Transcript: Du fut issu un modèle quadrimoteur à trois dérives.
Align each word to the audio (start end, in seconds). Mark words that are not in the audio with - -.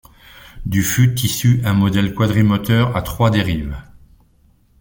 Du 0.65 0.81
fut 0.81 1.13
issu 1.19 1.61
un 1.63 1.75
modèle 1.75 2.15
quadrimoteur 2.15 2.97
à 2.97 3.03
trois 3.03 3.29
dérives. 3.29 3.77